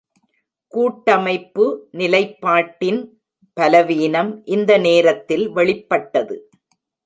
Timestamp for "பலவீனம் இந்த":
3.57-4.71